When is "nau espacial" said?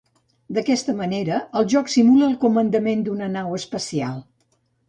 3.39-4.21